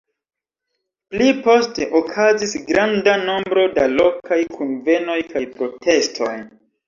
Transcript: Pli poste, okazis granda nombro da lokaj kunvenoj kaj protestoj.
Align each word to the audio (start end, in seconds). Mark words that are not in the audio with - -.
Pli 1.15 1.27
poste, 1.47 1.85
okazis 1.99 2.55
granda 2.71 3.13
nombro 3.27 3.67
da 3.75 3.85
lokaj 3.99 4.41
kunvenoj 4.57 5.19
kaj 5.35 5.45
protestoj. 5.61 6.35